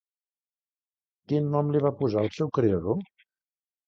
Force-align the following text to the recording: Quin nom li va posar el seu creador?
Quin 1.31 1.49
nom 1.55 1.69
li 1.75 1.81
va 1.87 1.91
posar 1.99 2.23
el 2.29 2.31
seu 2.39 2.49
creador? 2.59 2.99